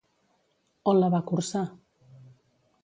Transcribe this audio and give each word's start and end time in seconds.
On 0.93 0.97
la 1.03 1.11
va 1.17 1.21
cursar? 1.31 1.65